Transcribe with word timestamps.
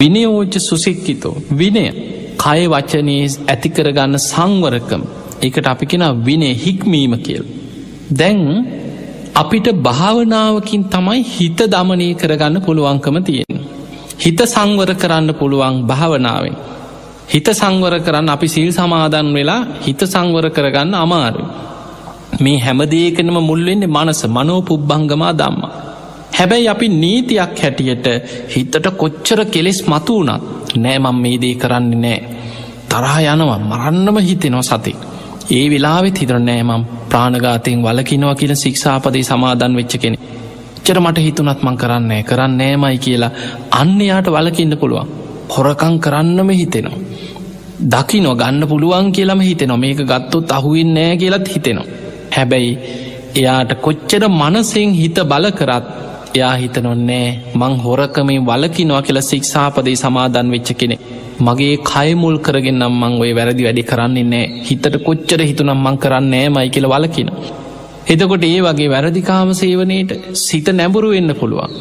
විනයෝච්ච 0.00 0.54
සුසික්කිතෝ 0.60 1.34
විනය 1.58 1.84
කය 2.42 2.62
වචනයේ 2.72 3.26
ඇතිකරගන්න 3.52 4.16
සංවරකම් 4.22 5.02
එකට 5.42 5.66
අපි 5.66 5.86
කෙන 5.86 6.04
විනේ 6.26 6.54
හික්මීම 6.54 7.14
කියල්. 7.24 7.44
දැන් 8.10 8.40
අපිට 9.34 9.68
භාවනාවකින් 9.86 10.82
තමයි 10.86 11.20
හිත 11.26 11.60
දමනය 11.72 12.08
කරගන්න 12.14 12.56
පුළුවන්කම 12.66 13.16
තියෙන. 13.28 13.58
හිත 14.18 14.40
සංවර 14.46 14.90
කරන්න 14.94 15.30
පුළුවන් 15.34 15.76
භාවනාවෙන්. 15.90 16.56
හිත 17.32 17.48
සංවර 17.52 17.96
කරන්න 18.06 18.28
අපි 18.28 18.48
සිල් 18.48 18.70
සමාදන් 18.72 19.28
වෙලා 19.36 19.62
හිත 19.86 20.00
සංවර 20.04 20.46
කරගන්න 20.50 20.94
අමාරු. 20.96 21.44
මේ 22.42 22.58
හැමදේකනම 22.58 23.38
මුල්වෙන්නේ 23.50 23.94
මනස 23.96 24.22
මනෝ 24.28 24.60
පුබ්බංගමා 24.62 25.32
දම්ම. 25.32 25.60
හැබැයි 26.38 26.68
අපි 26.68 26.88
නීතියක් 26.94 27.60
හැටියට 27.62 28.06
හිතට 28.54 28.86
කොච්චර 29.00 29.40
කෙලෙස් 29.46 29.80
මතු 29.86 30.14
වනත් 30.20 30.42
නෑමම් 30.76 31.18
මේ 31.24 31.36
දේ 31.42 31.54
කරන්නේ 31.54 32.00
නෑ. 32.04 32.20
තරහා 32.90 33.20
යනවා 33.24 33.58
මරන්නම 33.60 34.18
හිතෙනවා 34.28 34.62
සති. 34.62 34.92
ඒ 35.50 35.64
වෙලාවෙත් 35.70 36.20
හිතර 36.20 36.38
නෑමම් 36.40 36.82
ප්‍රාණගාතයෙන් 37.10 37.82
වලකිනවා 37.82 38.34
කියන 38.34 38.56
සික්ෂාපදේ 38.56 39.22
සමාදන් 39.22 39.76
වෙච්ච 39.76 39.94
කෙනෙ. 40.02 40.18
චර 40.84 40.98
මට 41.00 41.18
හිතුනත් 41.26 41.60
මං 41.62 41.76
කරන්නේ 41.76 42.22
කරන්න 42.22 42.58
නෑමයි 42.60 42.98
කියලා 42.98 43.32
අන්න 43.80 44.00
යාට 44.00 44.28
වලකින්න 44.28 44.76
පුළුවන්. 44.76 45.08
හොරකං 45.48 45.96
කරන්නම 46.00 46.50
හිතෙනවා. 46.52 46.98
දකිනො 47.92 48.32
ගන්න 48.34 48.68
පුළුවන් 48.68 49.12
කියලම 49.12 49.40
හිතෙනවා 49.40 49.82
මේක 49.84 50.00
ගත්තොත් 50.10 50.52
අහුවෙන් 50.52 50.90
නෑ 50.94 51.16
කියලත් 51.16 51.48
හිතෙනවා. 51.48 51.90
හැබැයි 52.36 52.72
එයාට 53.34 53.72
කොච්චර 53.84 54.24
මනසෙන් 54.30 54.90
හිත 54.94 55.18
බල 55.30 55.46
කරත් 55.50 55.86
එයා 56.34 56.54
හිතනොන්නේ 56.60 57.26
මං 57.60 57.74
හොරකමේ 57.84 58.38
වලකිනවා 58.48 59.02
කියලා 59.06 59.28
සික්ෂාපදේ 59.30 59.96
සමාදන් 59.96 60.48
වෙච්ච 60.54 60.70
කෙනෙ. 60.80 60.96
මගේ 61.46 61.74
කයමුල් 61.90 62.36
කරගෙන 62.46 62.78
නම් 62.80 62.94
මං 63.02 63.14
ඔය 63.22 63.30
වැරදි 63.38 63.66
වැඩි 63.66 63.84
කරන්නේ 63.90 64.24
නෑ 64.32 64.46
හිතට 64.68 64.96
කොච්චර 65.06 65.40
හිතුනම් 65.50 65.80
මං 65.84 65.96
කරන්නේ 66.04 66.46
මයි 66.54 66.68
කියල 66.74 66.86
වලකින. 66.92 67.30
එතකොට 68.12 68.44
ඒ 68.48 68.60
වගේ 68.66 68.88
වැරදිකාම 68.94 69.50
සේවනයට 69.60 70.10
සිත 70.44 70.68
නැඹුරු 70.78 71.10
වෙන්න 71.14 71.34
පුළුවන්. 71.40 71.74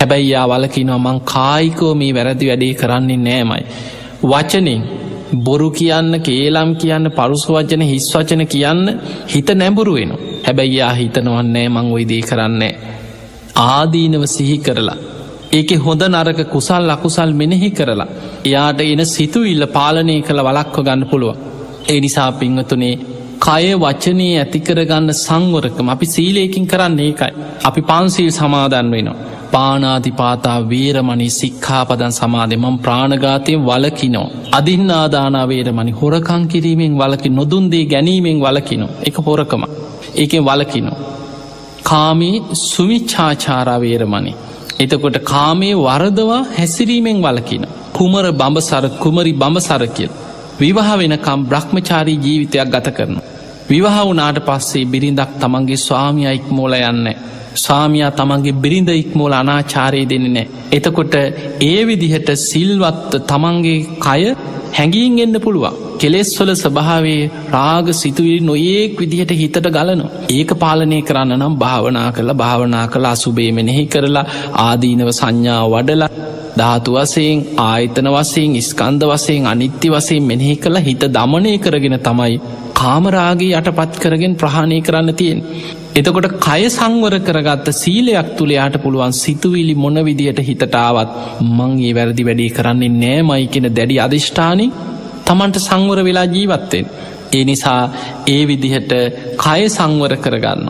හැබැයි 0.00 0.30
යා 0.30 0.46
වලකිනවා 0.52 1.00
මං 1.06 1.20
කායිකෝ 1.32 1.92
මේ 2.00 2.12
වැරදි 2.18 2.50
වැඩේ 2.50 2.74
කරන්නේ 2.80 3.20
නෑමයි. 3.26 3.62
වචනින් 4.24 4.82
බොරු 5.46 5.68
කියන්න 5.70 6.12
කේලම් 6.26 6.70
කියන්න 6.82 7.06
පරුස 7.18 7.44
වචන 7.48 7.84
හිස් 7.90 8.08
වචන 8.14 8.42
කියන්න 8.46 8.82
හිත 9.34 9.48
නැඹුරුවෙන. 9.60 10.12
හැබැයි 10.46 10.76
යා 10.76 10.92
හිතනවන්නේ 11.00 11.68
මං 11.68 11.92
ඔයිදී 11.92 12.22
කරන්නේ. 12.22 12.74
ආදීනව 13.56 14.24
සිහි 14.26 14.58
කරලා. 14.58 14.96
ඒක 15.52 15.70
හොඳ 15.78 16.02
නරක 16.04 16.40
කුසල් 16.50 16.90
අකුසල් 16.90 17.32
මෙනෙහි 17.32 17.70
කරලා. 17.70 18.08
එයාට 18.44 18.80
එන 18.82 19.06
සිතුවිල්ල 19.06 19.66
පාලනය 19.68 20.16
කළ 20.22 20.40
වලක්ව 20.40 20.84
ගන්න 20.84 21.04
පුළුව. 21.06 21.36
ඒ 21.88 22.00
නිසා 22.00 22.30
පිංහතුනේ 22.32 22.94
කය 23.40 23.66
වචනය 23.74 24.28
ඇතිකරගන්න 24.34 25.08
සංවරකම 25.16 25.88
අපි 25.88 26.06
සීලයකින් 26.06 26.66
කරන්න 26.66 26.98
ඒකයි. 26.98 27.32
අපි 27.64 27.80
පන්සිල් 27.82 28.30
සමාදන් 28.30 28.90
වෙනවා. 28.90 29.16
පානාතිපාතා 29.52 30.58
වේරමණි 30.70 31.28
සික්ඛාපදන් 31.30 32.12
සමාධය 32.12 32.56
මම් 32.56 32.76
ප්‍රාණගාතය 32.78 33.52
වලකිනෝ. 33.60 34.28
අදින්න 34.52 34.90
ආදානාවේරමනි 34.92 35.92
හොරකං 35.92 36.48
කිරීමෙන් 36.48 36.98
වලකි 36.98 37.28
නොදුන්දේ 37.30 37.84
ගැනීමෙන් 37.84 38.40
වලකිනෝ 38.40 38.94
එක 39.02 39.18
හොරකම 39.26 39.62
ඒකෙන් 40.14 40.44
වලකිනෝ. 40.44 41.13
කාමී 41.84 42.36
සුමිච්චාචාරාවේරමණි. 42.62 44.32
එතකොට 44.80 45.18
කාමේ 45.24 45.74
වරදවා 45.78 46.42
හැසිරීමෙන් 46.50 47.18
වලකින. 47.22 47.64
කුමර 47.92 48.26
බඹසර 48.32 48.84
කුමරි 49.02 49.32
බඹසර 49.34 49.84
කියල්. 49.88 50.10
විවාහ 50.60 50.90
වෙනකම් 50.98 51.40
බ්‍රහ්මචාරී 51.44 52.18
ජීවිතයක් 52.18 52.68
ගත 52.68 52.88
කරන. 52.90 53.14
විවාහ 53.70 53.98
වනාට 54.04 54.40
පස්සේ 54.40 54.84
බිරිඳක් 54.86 55.30
තමන්ගේ 55.40 55.76
ස්වාමිය 55.78 56.28
ඉක්මෝල 56.32 56.74
යන්න. 56.80 57.08
ස්වාමයා 57.56 58.10
තමන්ගේ 58.10 58.54
බිරිඳ 58.54 58.90
ඉක්මෝල 58.94 59.34
අනාචාරය 59.34 60.02
දෙන්න 60.06 60.26
නෑ. 60.28 60.46
එතකොට 60.72 61.14
ඒ 61.62 61.80
විදිහට 61.86 62.30
සිල්වත්ත 62.40 63.12
තමන්ගේ 63.26 63.78
කය 63.98 64.22
හැඟීන් 64.74 65.18
එන්න 65.18 65.36
පුළුවන්. 65.40 65.74
කෙලෙස්වල 65.98 66.50
ස්වභාවේ 66.54 67.22
රාග 67.50 67.88
සිතුවිලි 67.92 68.40
නොඒක් 68.42 68.94
විදිහට 69.00 69.32
හිතට 69.32 69.68
ගලනවා. 69.68 70.10
ඒක 70.30 70.50
පාලනය 70.56 70.98
කරන්න 71.02 71.34
නම් 71.36 71.54
භාවනා 71.56 72.08
කරලා 72.10 72.36
භාවනා 72.36 72.86
කළ 72.88 73.06
අසුබේ 73.06 73.50
මෙනෙහි 73.52 73.84
කරලා 73.86 74.24
ආදීනව 74.60 75.10
සංඥා 75.12 75.62
වඩලා 75.66 76.10
ධාතු 76.56 76.96
වසයෙන් 76.96 77.38
ආයතන 77.60 78.08
වසයෙන් 78.08 78.58
ස්කන්ද 78.62 79.02
වසයෙන් 79.04 79.46
අනිත්‍ය 79.46 79.88
වසයෙන් 79.90 80.24
මෙනෙහි 80.24 80.56
කළ 80.56 80.78
හිත 80.80 81.06
දමනය 81.10 81.54
කරගෙන 81.58 81.96
තමයි 82.00 82.34
කාමරාගේ 82.74 83.54
යටපත් 83.54 83.94
කරගෙන 83.98 84.34
ප්‍රහණය 84.34 84.78
කරන්න 84.80 85.14
තියෙන්. 85.14 85.40
එතකොට 85.94 86.26
කය 86.40 86.62
සංවර 86.68 87.14
කරගත්ත 87.20 87.68
සීලයක් 87.72 88.30
තුළයාට 88.36 88.76
පුළුවන් 88.82 89.12
සිතුවිලි 89.14 89.74
මොන 89.76 89.98
විදියට 90.04 90.40
හිතටාවත් 90.40 91.10
මංගේ 91.50 91.92
වැරදි 91.94 92.22
වැඩේ 92.22 92.50
කරන්නේ 92.50 92.94
නෑමයි 92.94 93.46
කෙන 93.46 93.68
දැඩි 93.70 94.00
අධිෂ්ඨානී 94.00 94.70
තමන්ට 95.26 95.58
සංවර 95.58 96.00
වෙලා 96.02 96.26
ජීවත්තෙන්. 96.26 96.86
ඒ 97.32 97.44
නිසා 97.44 97.82
ඒ 98.26 98.42
විදිහට 98.48 98.92
කය 99.38 99.62
සංවර 99.68 100.14
කරගන්න. 100.16 100.62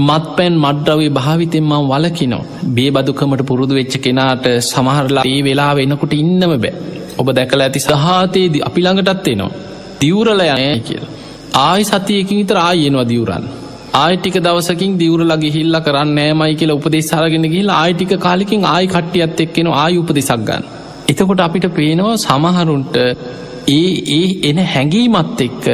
මත් 0.00 0.24
පැන් 0.36 0.54
මඩ්ඩවේ 0.58 1.10
භාවිතෙන් 1.10 1.64
මං 1.64 1.88
වලකිනෝ 1.88 2.44
බේ 2.74 2.90
බදුකමට 2.90 3.46
පුරුදු 3.46 3.74
වෙච්ච 3.74 3.94
කෙනාට 3.98 4.46
සමහරලා 4.62 5.24
ඒ 5.24 5.40
වෙලා 5.42 5.72
වෙනකොට 5.74 6.14
ඉන්නම 6.14 6.54
බෑ. 6.56 6.72
ඔබ 7.18 7.28
දැකල 7.32 7.62
ඇති 7.62 7.80
සහතයේදී 7.80 8.66
අපි 8.68 8.80
ළඟටත්වෙනවා. 8.82 9.52
දිවරල 10.00 10.42
යනය 10.46 10.80
කියලා. 10.80 11.12
ආයි 11.60 11.84
සතියකින් 11.86 12.40
විතර 12.40 12.58
ආයෙනවා 12.60 13.10
දියවරන්න. 13.10 13.46
ආයිටික 13.94 14.36
දවසකින් 14.38 14.94
දියවරලගේ 15.00 15.52
හිල්ල 15.56 15.76
කරන්න 15.80 16.12
නෑමයි 16.14 16.54
කියලා 16.54 16.78
උපදේ 16.78 17.02
සරගෙන 17.02 17.44
ගිල් 17.48 17.68
ආයිටික 17.72 18.12
කාලිකින් 18.18 18.64
ආයි 18.66 18.86
කට්ටියත් 18.86 19.42
එක්කෙන 19.44 19.68
ආයු 19.74 20.00
උපදෙසක් 20.02 20.40
ගන්න. 20.40 20.64
එතකොට 21.08 21.40
අපිට 21.40 21.66
පේනවා 21.72 22.14
සමහරුන්ට 22.18 22.96
ඒ 23.68 23.90
ඒ 24.10 24.26
එන 24.42 24.58
හැඟීමත් 24.64 25.40
එක්ක 25.40 25.66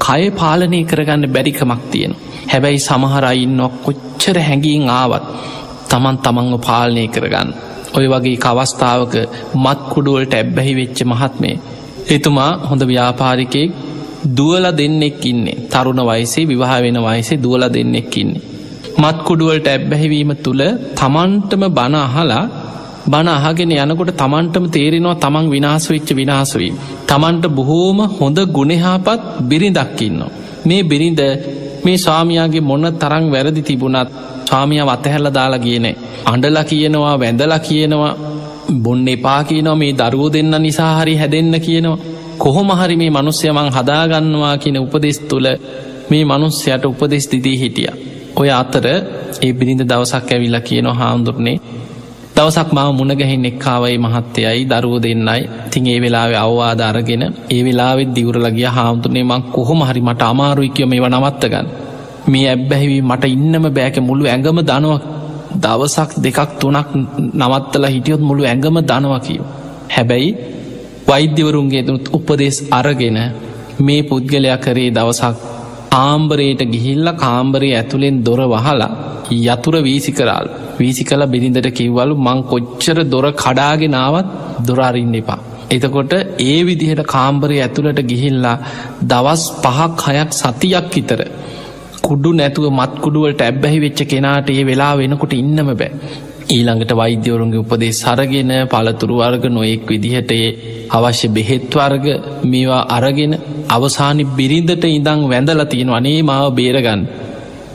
කය 0.00 0.22
පාලනය 0.32 0.80
කරගන්න 0.84 1.26
බැරිකමක් 1.28 1.82
තියෙන. 1.90 2.14
හැබැයි 2.46 2.80
සමහරයින්නොක් 2.80 3.74
කොච්චර 3.84 4.38
හැඟීන් 4.40 4.86
ආවත් 4.92 5.26
තමන් 5.90 6.16
තමන්ව 6.20 6.60
පාලනය 6.60 7.04
කරගන්න. 7.08 7.50
ඔය 7.94 8.06
වගේ 8.06 8.38
කවස්ථාවක 8.38 9.14
මත්කුඩුවලට 9.56 10.34
ඇබ්බැහි 10.34 10.72
වෙච්ච 10.74 10.98
මහත්මේ. 11.04 11.56
එතුමා 12.10 12.52
හොඳ 12.68 12.82
ව්‍යාපාරිකයෙක් 12.84 13.70
දුවල 14.28 14.66
දෙන්නෙක් 14.72 15.24
ඉන්නේ 15.24 15.56
තරුණ 15.68 16.00
වයිසේ 16.02 16.44
විවාහ 16.44 16.78
වෙන 16.80 16.98
වයිසේ 17.00 17.38
දුවල 17.38 17.64
දෙන්නෙක් 17.68 18.16
ඉන්නේ. 18.16 18.42
මත්කුඩුවලට 18.96 19.68
ඇබ්බැහිවීම 19.68 20.30
තුළ 20.36 20.62
තමන්ටම 20.94 21.62
බණ 21.68 21.96
අහලා 21.98 22.44
බණ 23.06 23.28
අහගෙන 23.30 23.72
යනකොට 23.74 24.12
තමන්ටම 24.14 24.64
තේරෙනවා 24.68 25.16
තමන් 25.16 25.46
විනාස 25.50 25.84
වෙච්ච 25.90 26.08
විනාසවී. 26.12 26.72
තමන්ට 27.06 27.44
බොහෝම 27.50 27.98
හොඳ 28.16 28.38
ගුණෙහාපත් 28.48 29.22
බිරිඳක්කින්න. 29.42 30.20
මේ 30.64 30.82
බිරිඳ 30.82 31.20
මේ 31.84 31.98
ස්වාමයාගේ 31.98 32.60
මොන්න 32.60 32.86
තරං 32.94 33.24
වැරදි 33.30 33.62
තිබුණත් 33.62 34.10
ස්වාමිය 34.46 34.82
වතහැල්ල 34.82 35.28
දාලා 35.30 35.58
කියනෙ. 35.58 35.90
අඩලා 36.26 36.64
කියනවා 36.64 37.14
වැඳලා 37.16 37.60
කියනවා 37.60 38.12
බොන්න 38.76 39.08
එපා 39.08 39.40
කියනවා 39.44 39.74
මේ 39.74 39.92
දරුවෝ 39.94 40.32
දෙන්න 40.32 40.54
නිසා 40.58 40.92
හරි 40.98 41.14
හැදෙන්න 41.16 41.54
කියනවා. 41.60 42.15
කොහොම 42.38 42.68
හරි 42.72 42.96
මේ 42.96 43.10
මනුස්්‍යයමං 43.10 43.68
හදාගන්නවා 43.70 44.56
කියන 44.58 44.78
උපදෙස් 44.78 45.18
තුළ 45.20 45.48
මේ 46.10 46.24
මනුස්්‍යයට 46.24 46.84
උපදෙස් 46.84 47.24
දිදී 47.30 47.56
හිටිය. 47.58 47.90
ඔය 48.36 48.48
අතර 48.52 48.86
ඒ 49.38 49.52
බිරිඳ 49.52 49.82
දවසක් 49.82 50.28
ඇවිල්ලා 50.28 50.60
කියනවා 50.60 50.94
හාමුදුරනේ 50.94 51.56
දවසක් 52.36 52.68
මාව 52.72 52.90
මුණගැහින් 52.92 53.44
එක්කාවයි 53.44 53.98
මහත්තයයි 53.98 54.62
දරුව 54.64 54.94
දෙන්නයි 55.00 55.42
තින් 55.70 55.86
ඒ 55.86 55.98
වෙලාවේ 56.00 56.38
අවවාද 56.38 56.80
අරගෙන 56.82 57.22
ඒ 57.50 57.60
වෙලාවෙත් 57.64 58.10
දිවරලගිය 58.14 58.68
හාමුදුරනේ 58.68 59.24
මං 59.24 59.42
කොහොම 59.50 59.80
හරි 59.80 60.00
මට 60.00 60.22
අමාරුයිකයම 60.24 60.92
ඒව 60.92 61.06
නවත්තගන්න. 61.08 61.66
මේ 62.26 62.46
ඇබ්බැහිවී 62.48 63.02
මට 63.02 63.24
ඉන්නම 63.26 63.66
බෑක 63.70 63.96
මුළු 64.00 64.24
ඇඟම 64.26 64.58
දනුවක් 64.62 65.02
දවසක් 65.56 66.10
දෙකක් 66.18 66.50
තුනක් 66.60 66.88
නවත්තලා 67.34 67.90
හිටියොත් 67.90 68.20
මුළු 68.20 68.42
ඇඟම 68.44 68.76
දනවා 68.82 69.20
කියව. 69.20 69.42
හැබැයි 69.88 70.30
වෛද්‍යවරුන්ගේ 71.06 71.82
තුත් 71.82 72.06
උපදෙස් 72.10 72.56
අරගෙන 72.72 73.18
මේ 73.80 74.00
පුද්ගලයා 74.02 74.58
කරේ 74.58 74.90
දවසක් 74.90 75.36
ආම්බරයට 75.98 76.62
ගිහිල්ල 76.66 77.08
කාම්බරය 77.16 77.68
ඇතුළෙන් 77.72 78.16
දොර 78.22 78.40
වහලා 78.46 78.88
යතුර 79.44 79.74
වීසි 79.80 80.12
කරල් 80.12 80.48
වීසි 80.78 81.04
කල 81.04 81.22
බිරිඳට 81.26 81.68
කිව්වලු 81.72 82.14
මං 82.18 82.40
කොච්චර 82.44 82.98
දොර 83.04 83.26
කඩාගෙනාවත් 83.34 84.28
දොරාරින්න 84.66 85.14
එපා. 85.14 85.40
එතකොට 85.70 86.12
ඒ 86.42 86.58
විදිහට 86.62 87.02
කාම්බරය 87.06 87.56
ඇතුළට 87.58 88.00
ගිහිල්ලා 88.04 88.56
දවස් 89.04 89.44
පහක් 89.62 90.02
හයක් 90.08 90.30
සතියක් 90.34 90.96
ඉතර 90.96 91.20
කුඩු 92.02 92.30
නැතුව 92.32 92.66
මත්කුඩුවලට 92.72 93.42
ඇබ්බැහි 93.42 93.78
වෙච්ච 93.80 94.00
කෙනාට 94.06 94.50
ඒ 94.50 94.64
වෙලා 94.64 94.94
වෙනකොට 94.96 95.34
ඉන්නම 95.34 95.70
බෑ. 95.72 95.92
ඊළඟට 96.48 96.92
වෛද්‍යවරුන්ගේ 96.94 97.62
උපදේ 97.62 97.92
සරගෙන 97.94 98.52
පළතුරු 98.68 99.16
වර්ග 99.16 99.44
නොයෙක් 99.50 99.86
විදිහට 99.86 100.32
අවශ්‍ය 100.90 101.28
බෙහෙත්වර්ග 101.30 102.06
මේවා 102.44 102.82
අරගෙන 102.88 103.34
අවසානි 103.68 104.24
බිරිඳට 104.36 104.84
ඉඳං 104.86 105.22
වැඳල 105.26 105.62
තියෙන 105.66 105.90
අනේ 105.90 106.20
මාව 106.22 106.46
බේරගන්න 106.52 107.02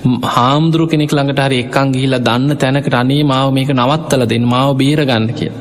හාමුදුරු 0.03 0.85
කෙනෙක් 0.87 1.11
ළඟට 1.11 1.41
හරි 1.41 1.57
එක්කං 1.63 1.91
ගිහිලා 1.91 2.19
දන්න 2.19 2.57
තැනකට 2.57 2.95
අනේ 2.95 3.23
මාව 3.23 3.47
මේක 3.51 3.69
නවත්තල 3.71 4.23
දෙන්න 4.25 4.45
මාව 4.45 4.69
බේරගන්න 4.75 5.27
කිය. 5.31 5.51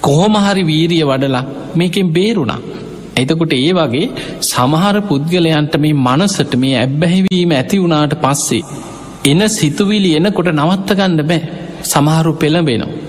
කොහොම 0.00 0.34
හරි 0.36 0.62
වීරිය 0.64 1.04
වඩලා 1.04 1.44
මේකෙන් 1.74 2.08
බේරුණා. 2.10 2.60
එතකොට 3.16 3.52
ඒ 3.54 3.72
වගේ 3.72 4.06
සමහර 4.42 4.96
පුද්ගලයන්ට 5.02 5.74
මේ 5.76 5.94
මනසට 5.96 6.54
මේ 6.56 6.76
ඇබ්බැහිවීම 6.76 7.52
ඇති 7.52 7.78
වුණාට 7.78 8.14
පස්සේ 8.16 8.62
එන 9.24 9.42
සිතුවිලි 9.50 10.12
එනකොට 10.16 10.50
නවත්තගන්න 10.52 11.20
බෑ 11.22 11.40
සමහරු 11.84 12.32
පෙළඹෙනවා. 12.34 13.03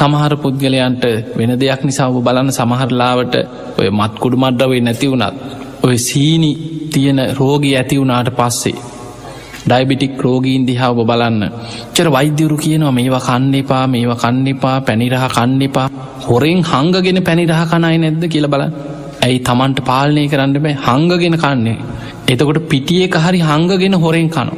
සමහර 0.00 0.34
පුද්ගලයන්ට 0.36 1.04
වෙන 1.38 1.52
දෙයක් 1.60 1.82
නිසාව 1.84 2.14
බලන්න 2.20 2.50
සමහරලාවට 2.50 3.34
ඔය 3.78 3.88
මත්කුඩු 3.92 4.36
මඩ්ඩවේ 4.36 4.80
නැති 4.80 5.10
වුණත් 5.10 5.36
ඔය 5.82 5.96
සීනි 6.00 6.50
තියෙන 6.92 7.20
රෝගී 7.38 7.74
ඇති 7.76 8.00
වුණාට 8.00 8.30
පස්සේ 8.32 8.78
ඩයිබිටික් 9.62 10.14
රෝගීන් 10.18 10.62
දිහා 10.66 10.90
ඔබ 10.92 11.00
බලන්න. 11.06 11.42
චර 11.94 12.08
වෛද්‍යවරු 12.08 12.56
කියනවා 12.56 12.92
මේවා 12.92 13.20
කන්න 13.20 13.54
එපා 13.54 13.84
මේවා 13.86 14.16
කන්න 14.16 14.46
එපා 14.48 14.76
පැනිරහ 14.80 15.26
කන්න 15.28 15.62
එපා. 15.62 15.88
හොරෙන් 16.20 16.60
හංගගෙන 16.64 17.18
පැනිරහ 17.22 17.62
කනයි 17.70 17.98
නැද්ද 17.98 18.24
කියල 18.26 18.46
බලන්න. 18.48 18.72
ඇයි 19.22 19.38
තමන්ට 19.40 19.80
පාලනය 19.84 20.24
කරන්න 20.28 20.56
බෑ? 20.58 20.76
හංගගෙන 20.86 21.36
කන්නේ. 21.38 21.78
එතකොට 22.28 22.60
පිටියක 22.68 23.16
හරි 23.16 23.40
හංගගෙන 23.42 23.96
හොරෙන් 23.96 24.28
කනො 24.28 24.52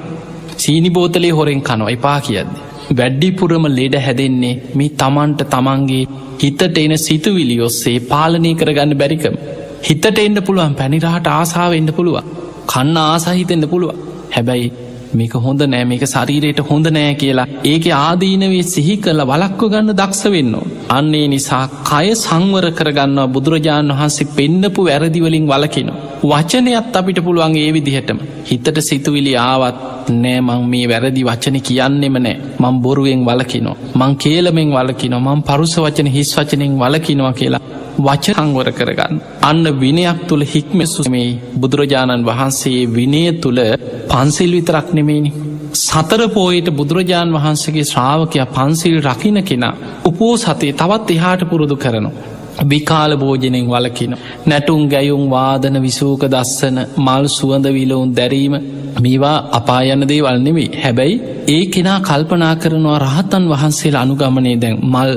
සීනි 0.56 0.90
බෝතලේ 0.90 1.32
හොරෙන් 1.32 1.60
කනො 1.62 1.88
එපා 1.88 2.18
කියද්ද. 2.20 2.71
වැඩ්ඩිපුරම 2.90 3.66
ලෙඩ 3.70 3.96
හැදෙන්නේ 3.98 4.54
මේ 4.74 4.94
තමන්ට 4.96 5.42
තමන්ගේ 5.46 6.04
හිතට 6.38 6.78
එන 6.78 6.94
සිතුවිලි 6.98 7.58
ඔස්සේ 7.60 7.98
පාලනය 8.04 8.52
කරගන්න 8.54 8.94
බැරිකම 8.96 9.36
හිතට 9.82 10.06
එන්න 10.18 10.38
පුළුවන් 10.42 10.74
පැනිරහට 10.74 11.28
ආසාාව 11.30 11.74
එන්න 11.74 11.92
පුළුවන් 11.92 12.32
කන්න 12.66 12.96
ආසාහිතෙන්න්න 13.02 13.68
පුළුවන් 13.68 14.00
හැබැයි 14.30 14.72
මේක 15.14 15.34
හොඳ 15.38 15.62
නෑ 15.64 15.84
මේක 15.84 16.04
ශරීරයට 16.06 16.60
හොඳ 16.62 16.86
නෑ 16.90 17.14
කියලා 17.14 17.48
ඒක 17.64 17.86
ආදීනවේ 17.96 18.62
සිහි 18.66 18.94
කළ 18.98 19.22
වලක්ව 19.24 19.70
ගන්න 19.72 19.92
දක්ෂ 19.94 20.24
වෙන්න. 20.28 20.54
අන්නේ 20.90 21.26
නිසා 21.28 21.64
කය 21.82 22.06
සංවර 22.16 22.66
කරගන්නවා 22.72 23.28
බුදුරජාණන් 23.28 23.94
වහන්සේ 23.94 24.30
පෙන්නපු 24.30 24.86
වැරදිවලින් 24.88 25.46
වලකිනවා. 25.48 26.00
වචනයත් 26.22 26.96
අපිට 26.96 27.18
පුළුවන් 27.20 27.54
ඒ 27.56 27.70
විදිහටම 27.72 28.18
හිතට 28.46 28.76
සිතුවිලි 28.80 29.32
ආවත් 29.36 29.78
නෑමං 30.16 30.62
මේ 30.66 30.84
වැරදි 30.86 31.22
වචන 31.24 31.56
කියන්නෙම 31.60 32.16
නෑ 32.18 32.36
මං 32.60 32.76
බොරුවෙන් 32.80 33.22
වලකිනෝ. 33.22 33.76
මං 33.96 34.12
කේලමෙන් 34.16 34.70
වලකිනො 34.72 35.18
මං 35.20 35.42
පරුස 35.42 35.74
වචන 35.76 36.08
හිස් 36.08 36.30
වචනෙන් 36.36 36.74
වලකිනවා 36.78 37.32
කියලා 37.32 37.62
වචහංවර 37.98 38.68
කරගන්න. 38.72 39.20
අන්න 39.42 39.64
විනයක් 39.80 40.20
තුළ 40.28 40.44
හික්මෙසුමේ 40.44 41.28
බුදුරජාණන් 41.56 42.26
වහන්සේ 42.26 42.80
විනය 42.88 43.24
තුළ 43.36 43.60
පන්සිල් 44.08 44.52
විතරක් 44.52 44.88
නෙමේනි. 44.92 45.32
සතර 45.76 46.22
පෝයට 46.28 46.68
බුදුරජාණන් 46.72 47.36
වහන්සේගේ 47.36 47.84
ශ්‍රාවකයා 47.84 48.46
පන්සිල් 48.48 48.96
රකින 49.02 49.38
කෙනා 49.44 49.74
උපෝ 50.04 50.34
සතේ 50.38 50.72
තවත් 50.74 51.10
එහාට 51.12 51.42
පුරුදු 51.50 51.76
කරනවා. 51.76 52.31
විකාල 52.70 53.12
භෝජනෙන් 53.16 53.66
වලකින. 53.66 54.12
නැටුම් 54.46 54.88
ගැයුම් 54.88 55.24
වාදන 55.30 55.76
විසූක 55.82 56.22
දස්සන 56.26 56.78
මල් 56.98 57.24
සුවඳ 57.28 57.66
විලවුන් 57.68 58.10
දැරීම 58.12 58.54
මේවා 59.00 59.36
අපායන්න 59.52 60.08
දේවල් 60.08 60.38
නෙවෙයි 60.38 60.70
හැබැයි 60.76 61.20
ඒ 61.48 61.64
කෙනා 61.66 62.00
කල්පනා 62.00 62.54
කරනවා 62.56 62.98
රහතන් 62.98 63.44
වහන්සේ 63.48 63.94
අනුගමනය 63.96 64.52
දැන් 64.56 64.76
මල් 64.84 65.12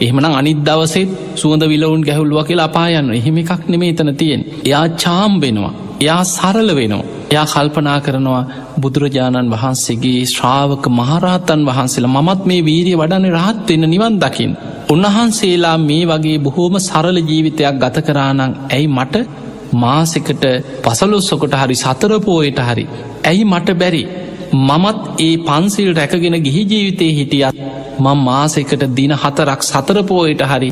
එහෙමනම් 0.00 0.34
අනිත් 0.34 0.60
දවසෙත් 0.64 1.10
සුවඳ 1.34 1.64
විලවුන් 1.64 2.02
ගැහුල්ුව 2.02 2.40
කියලා 2.46 2.64
අපායන්න 2.64 3.14
එහෙම 3.14 3.38
එකක් 3.38 3.62
නෙමේ 3.68 3.92
තන 3.92 4.10
තියෙන් 4.16 4.42
එයා 4.64 4.86
චාම් 4.96 5.32
වෙනවා. 5.40 5.72
එයා 6.00 6.22
සරල 6.26 6.70
වෙනවා. 6.76 7.19
එයා 7.30 7.46
කල්පනා 7.48 7.98
කරනවා 8.00 8.42
බුදුරජාණන් 8.80 9.50
වහන්සේගේ 9.50 10.22
ශ්‍රාවක 10.28 10.84
මහරහතන් 10.92 11.60
වහන්සේලා 11.66 12.14
මමත් 12.16 12.40
මේ 12.44 12.62
වීරිය 12.62 12.96
වඩන 12.96 13.26
රහත් 13.34 13.68
වෙන්න 13.68 13.86
නිවන් 13.88 14.16
දකිින් 14.18 14.52
උන්වහන්සේලා 14.90 15.76
මේ 15.80 16.02
වගේ 16.06 16.38
බොහෝම 16.40 16.74
සරල 16.80 17.18
ජීවිතයක් 17.24 17.76
ගත 17.78 17.96
කරානං 18.02 18.42
ඇයි 18.46 18.88
මට 18.88 19.24
මාසකට 19.74 20.44
පසලොස්සොකොට 20.82 21.54
හරි 21.56 21.76
සතරපෝයට 21.76 22.60
හරි 22.62 22.86
ඇයි 23.24 23.44
මට 23.46 23.74
බැරි? 23.74 24.02
මමත් 24.60 24.98
ඒ 25.20 25.34
පන්සිල් 25.40 25.90
රැකගෙන 25.94 26.36
ගිහි 26.40 26.62
ජීවිතය 26.64 27.08
හිටියත් 27.12 27.60
මං 28.00 28.18
මාසෙකට 28.20 28.82
දින 28.92 29.12
හතරක් 29.14 29.60
සතරපෝයට 29.64 30.42
හරි 30.44 30.70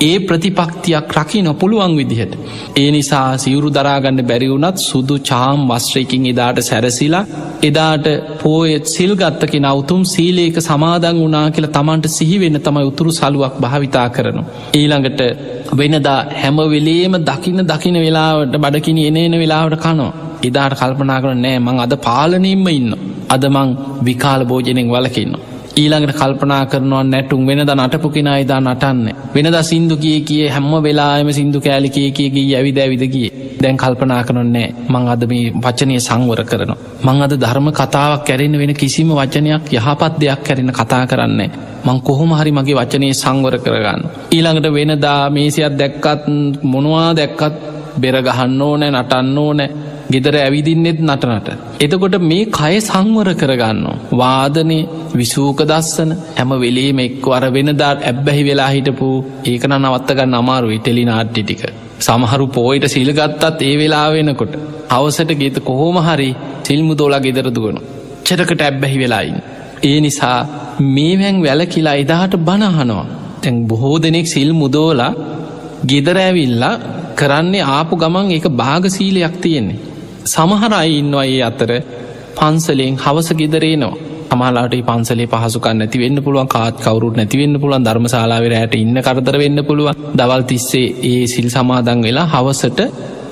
ඒ 0.00 0.18
ප්‍රතිපක්තියක් 0.18 1.08
රකි 1.10 1.40
නොපුළුවන් 1.42 1.92
විදිහට. 1.96 2.32
ඒ 2.76 2.90
නිසා 2.90 3.38
සිවුරු 3.38 3.68
දරාගන්න 3.70 4.20
බැරිවුනත් 4.22 4.78
සුදු 4.80 5.16
චාම් 5.20 5.60
වස්ත්‍රයකින් 5.68 6.26
එදාට 6.26 6.58
සැරසිලා 6.60 7.24
එදාට 7.62 8.06
පෝයත් 8.42 8.86
සිල්ගත්තක 8.86 9.54
නවතුම් 9.56 10.02
සීලේක 10.04 10.58
සමාදං 10.60 11.22
වනා 11.22 11.46
කියලා 11.50 11.72
තමන්ට 11.72 12.06
සිහිවෙන්න 12.08 12.60
තමයි 12.60 12.84
උතුරු 12.84 13.10
සලුවක් 13.12 13.56
භාවිතා 13.60 14.08
කරනු. 14.10 14.42
ඊළඟට 14.74 15.20
වෙනදා 15.72 16.20
හැමවෙලේම 16.34 17.16
දකින්න 17.22 17.60
දකින 17.64 17.96
වෙලාවට 17.96 18.54
බඩකිනි 18.58 19.08
එනේන 19.08 19.38
වෙලාවට 19.38 19.82
කනෝ. 19.82 20.12
එදාට 20.42 20.78
කල්පනා 20.78 21.20
කරන 21.22 21.42
නෑ 21.42 21.58
මං 21.58 21.80
අද 21.80 21.94
පාලනීම්ම 21.98 22.68
ඉන්න. 22.70 22.94
අද 23.28 23.44
මං 23.46 23.76
විකාල 24.04 24.42
භෝජනෙන් 24.44 24.88
වලකින්නවා. 24.88 25.55
ඊළඟට 25.76 26.16
කල්පනා 26.16 26.62
කරනවා 26.66 27.02
නැටුම් 27.04 27.42
වෙනද 27.46 27.70
නටපු 27.70 28.08
කෙනා 28.10 28.36
ඉදා 28.44 28.60
නටන්න 28.60 29.08
වෙනද 29.34 29.56
සිින්දු 29.62 29.96
කිය 29.96 30.20
කිය 30.22 30.46
හැම්ම 30.48 30.72
වෙලාම 30.82 31.28
සිින්දු 31.32 31.60
කෑලි 31.60 31.90
කිය 31.90 32.08
කියගේ 32.12 32.56
ඇවිද 32.56 32.78
ඇවිදගිය 32.78 33.28
දැන් 33.58 33.76
කල්පනා 33.76 34.22
කරනොන්නෑ 34.24 34.68
මං 34.88 35.08
අද 35.08 35.22
මේ 35.26 35.52
වචනය 35.56 35.96
සංවර 35.98 36.42
කරනවා. 36.44 36.78
මං 37.02 37.22
අද 37.22 37.34
ධර්ම 37.34 37.68
කතාවක් 37.72 38.24
කැරෙන 38.26 38.58
වෙන 38.58 38.74
කිසිම 38.74 39.10
වචනයක් 39.10 39.72
යහපත් 39.72 40.14
දෙයක් 40.20 40.40
කැරෙන 40.46 40.72
කතා 40.72 41.04
කරන්නේ. 41.06 41.50
මං 41.84 42.00
කොහොම 42.00 42.32
හරි 42.32 42.52
මගේ 42.52 42.78
වචනය 42.80 43.08
සංවර 43.14 43.56
කරගන්න. 43.58 44.02
ඊළඟට 44.32 44.68
වෙනදා 44.72 45.30
මේසියක් 45.30 45.74
දැක්කත් 45.74 46.22
මොනවා 46.64 47.08
දැක්කත් 47.12 47.56
බෙරගහන්න 48.00 48.62
ඕනෑ 48.62 48.90
නටන්න 48.92 49.38
ඕනෑ 49.38 49.68
ගෙදර 50.10 50.34
ඇවිදින්නෙත් 50.36 51.00
නටනට. 51.00 51.48
එතකොට 51.80 52.16
මේ 52.22 52.44
කය 52.48 52.74
සංවර 52.80 53.30
කරගන්න. 53.34 53.82
වාදනය 54.12 54.78
විසූක 55.14 55.60
දස්සන 55.62 56.12
හැම 56.36 56.52
වෙලේම 56.56 57.00
එක්ව 57.00 57.28
අර 57.30 57.44
වෙනදාට 57.50 58.04
ඇබ්බැහි 58.04 58.44
වෙලා 58.44 58.70
හිටපු 58.70 59.08
ඒකන 59.44 59.76
නවත්තගන්න 59.78 60.38
අමාරුයි 60.40 60.78
ටෙලි 60.80 61.04
නාට්ටි 61.04 61.42
ටික. 61.42 61.62
සමහරු 62.00 62.46
පෝයිට 62.48 62.86
සිල්ගත්තත් 62.88 63.62
ඒ 63.62 63.74
වෙලා 63.76 64.06
වෙනකොට. 64.12 64.54
අවසට 64.90 65.32
ගෙත 65.42 65.58
කොහෝම 65.62 65.98
හරි 66.00 66.30
සිල්මු 66.62 66.94
දෝලා 66.94 67.20
ගෙදරදුගනු. 67.20 67.80
චෙරකට 68.24 68.60
ඇබ්බැහි 68.60 68.98
වෙලායින්. 68.98 69.38
ඒ 69.82 69.98
නිසා 70.00 70.38
මේවැන් 70.88 71.42
වැල 71.42 71.62
කියලා 71.66 71.96
එදාට 71.96 72.34
බනහනවා. 72.40 73.06
තැන් 73.42 73.56
බොහෝ 73.66 73.96
දෙනෙක් 73.98 74.26
සිල් 74.26 74.50
මුදෝලා 74.52 75.12
ගෙදර 75.86 76.16
ඇවිල්ලා 76.18 76.74
කරන්නේ 77.14 77.68
ආපු 77.70 77.94
ගමන් 77.96 78.30
එක 78.30 78.46
භාගසීලයක් 78.52 79.36
තියෙන්නේ. 79.40 79.95
සමහර 80.26 80.72
අයි 80.74 80.98
ඉන්නවා 80.98 81.26
ඒ 81.26 81.40
අතර 81.42 81.70
පන්සලෙන් 82.36 82.94
හවස 82.96 83.28
ගෙදරේනවා 83.34 83.96
අමාලාට 84.30 84.74
පන්සලේ 84.82 85.26
පහසුකන් 85.26 85.76
නැති 85.76 85.98
වෙන්න 85.98 86.18
පුළුවන් 86.22 86.48
කාත් 86.48 86.76
කවරුත් 86.80 87.16
නැතිවෙන්න 87.16 87.60
පුළුවන් 87.60 87.84
ධර්මශලාවර 87.84 88.54
ඇයට 88.54 88.74
ඉන්න 88.74 88.98
කරදර 89.00 89.36
වෙන්න 89.38 89.60
පුළුවන් 89.64 90.00
දවල් 90.14 90.42
තිස්සේ 90.44 90.88
ඒ 91.04 91.22
සිල් 91.26 91.48
සමාදන් 91.48 92.00
වෙලා 92.02 92.26
හවසට 92.26 92.80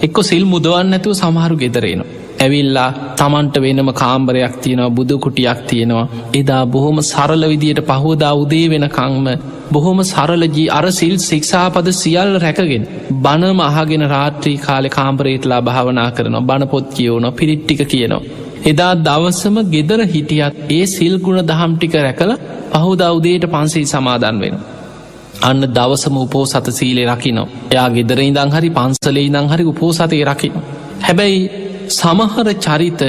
එක්ක 0.03 0.17
සිල් 0.23 0.45
මුදවන්න 0.45 0.89
නැතුව 0.91 1.15
සමහරු 1.15 1.57
ගෙදරේනවා. 1.57 2.09
ඇවිල්ලා 2.41 2.91
තමන්ට 3.15 3.57
වෙනම 3.59 3.91
කාම්බරයක් 3.95 4.55
තියෙනවා 4.59 4.93
බුදුකුටියක් 4.93 5.61
තියෙනවා 5.67 6.07
එදා 6.35 6.63
බොහොම 6.69 6.99
සරල 7.03 7.45
විදියට 7.49 7.83
පහෝදා 7.89 8.35
උදේ 8.37 8.67
වෙන 8.69 8.87
කංම 8.91 9.29
බොහොම 9.71 9.99
සරලජී 10.05 10.67
අර 10.71 10.87
සිල් 10.93 11.15
සික්ෂාපද 11.21 11.89
සියල් 11.95 12.33
රැකගෙන 12.39 12.85
බනම 13.25 13.61
අහගෙන 13.63 14.05
රාත්‍රී 14.09 14.59
කාලෙ 14.59 14.91
කාම්බරේටලා 14.91 15.61
භාවනා 15.63 16.11
කරනවා 16.11 16.47
බණපොත් 16.51 16.87
කියවන 16.91 17.27
පිරිට්ටික 17.33 17.83
කියනවා. 17.87 18.23
එදා 18.65 18.93
දවසම 18.99 19.57
ගෙදර 19.69 20.01
හිටියත් 20.07 20.55
ඒ 20.71 20.85
සිල්ගුණ 20.89 21.41
දහම්ටික 21.45 21.95
රැකල 21.99 22.33
පහුදා 22.75 23.11
උදේට 23.13 23.45
පන්සිල් 23.49 23.87
සමාදන් 23.87 24.39
වෙන. 24.41 24.57
අන්න 25.43 25.63
දවසම 25.71 26.17
උපෝ 26.19 26.45
සත 26.47 26.67
සීලේ 26.73 27.07
රකිනෝ 27.07 27.49
එයා 27.67 27.89
ගෙදර 27.91 28.21
ඉදං 28.23 28.51
හරි 28.51 28.71
පන්සලේ 28.71 29.25
ඉදං 29.25 29.47
හරි 29.49 29.65
උපෝ 29.65 29.93
සතය 29.93 30.25
රකින. 30.25 30.55
හැබැයි 31.01 31.41
සමහර 31.91 32.49
චරිත 32.57 33.03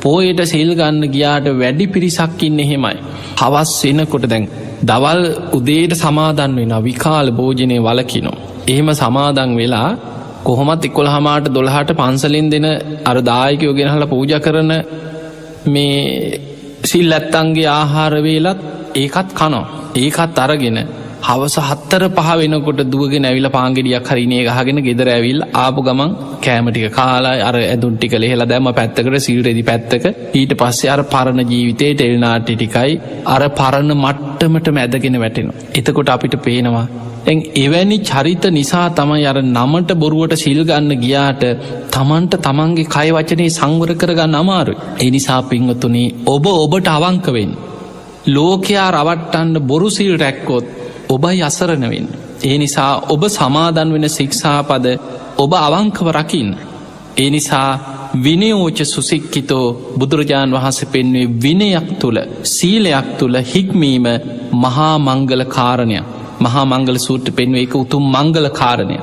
පෝයට 0.00 0.40
සිල්ගන්න 0.44 1.00
ගියාට 1.06 1.46
වැඩි 1.54 1.86
පිරිසක්කින්න 1.86 2.60
එහෙමයි. 2.60 2.96
හවස් 3.36 3.72
එනකොට 3.84 4.26
දැන් 4.26 4.44
දවල් 4.82 5.22
උදේට 5.52 5.94
සමාදන් 5.94 6.52
වෙන 6.56 6.74
විකාල 6.82 7.30
භෝජනය 7.30 7.78
වලකිනෝ. 7.80 8.36
එහෙම 8.66 8.88
සමාදන් 8.94 9.56
වෙලා 9.56 9.90
කොහොමත් 10.44 10.84
එක්කොළ 10.84 11.08
හමාට 11.08 11.46
දොළහට 11.48 11.90
පන්සලින් 11.92 12.50
දෙන 12.50 12.66
අරදායකයෝ 13.04 13.74
ගෙනහල 13.74 14.04
පූජ 14.06 14.32
කරන 14.38 14.72
මේ 15.66 16.40
සිල් 16.84 17.12
ඇත්තන්ගේ 17.12 17.68
ආහාරවේලත් 17.70 18.60
ඒකත් 18.94 19.30
කනෝ. 19.34 19.64
ඒකත් 19.96 20.38
අරගෙන 20.38 20.78
හවස 21.20 21.56
හත්තර 21.60 22.02
පහ 22.10 22.28
වෙනකොට 22.40 22.80
දුවගෙන 22.86 23.26
ඇවිල 23.28 23.48
පාංගෙඩියක් 23.50 24.08
හරිනේ 24.10 24.42
ගහගෙන 24.48 24.78
ගෙදර 24.86 25.08
ඇවිල් 25.08 25.40
ආපු 25.56 25.80
ගමන් 25.82 26.12
කෑමටික 26.44 26.86
කාලා 26.92 27.34
අර 27.48 27.54
ඇදුන්ටි 27.62 28.10
කළ 28.12 28.26
හෙලා 28.32 28.48
දැම 28.52 28.68
පැත්තකට 28.72 29.18
සිල්රෙදි 29.26 29.64
පැත්තක 29.70 30.06
ඊට 30.34 30.54
පස්සේ 30.60 30.92
අර 30.94 31.02
පරණ 31.06 31.42
ජීවිතේ 31.52 31.90
ටෙල්නාටි 31.94 32.56
ටිකයි 32.56 32.94
අර 33.26 33.42
පරණ 33.60 33.92
මට්ටමට 33.96 34.70
මැදගෙන 34.70 35.20
වැටෙන. 35.20 35.52
එතකොට 35.74 36.14
අපිට 36.14 36.36
පේනවා. 36.44 36.86
ඇන් 37.26 37.38
එවැනි 37.56 37.98
චරිත 38.00 38.44
නිසා 38.50 38.86
තමයි 38.90 39.24
අර 39.30 39.38
නමට 39.44 39.90
බොරුවට 39.94 40.34
සිල්ගන්න 40.36 40.92
ගියාට 41.04 41.42
තමන්ට 41.94 42.34
තමන්ගේ 42.46 42.90
කය 42.94 43.08
වචනේ 43.10 43.50
සංවර 43.50 43.92
කරගන්න 43.94 44.40
අමාරු. 44.42 44.74
එනිසා 45.00 45.40
පිංවතුනේ 45.44 46.14
ඔබ 46.26 46.46
ඔබට 46.56 46.88
අවංකවෙන්. 46.88 47.52
ලෝකයා 48.28 48.88
රවට්ටන්න 48.92 49.66
බොරුසිල් 49.68 50.14
රැක්කොත් 50.16 50.66
ඔබයි 51.08 51.42
අසරණවෙන්. 51.42 52.06
ඒ 52.42 52.56
නිසා 52.58 52.92
ඔබ 53.08 53.22
සමාදන් 53.30 53.92
වෙන 53.92 54.08
සික්ෂාපද 54.10 54.86
ඔබ 55.38 55.52
අවංකව 55.58 56.08
රකින්න. 56.12 56.50
ඒ 57.16 57.30
නිසා 57.30 57.70
විනයෝච 58.16 58.78
සුසික්කිතෝ 58.86 59.66
බුදුරජාණන් 59.98 60.54
වහන්ස 60.54 60.80
පෙන්වේ 60.86 61.26
විනයක් 61.42 61.88
තුළ 62.00 62.18
සීලයක් 62.46 63.08
තුළ 63.18 63.36
හික්මීම 63.44 64.06
මහා 64.54 64.94
මංගල 64.98 65.42
කාරණයක් 65.46 66.06
මහා 66.40 66.64
මංගල 66.64 66.98
සූට්‍ර 66.98 67.32
පෙන්වේ 67.32 67.62
එක 67.62 67.74
උතුම් 67.74 68.04
මංගල 68.12 68.46
කාරණය. 68.50 68.96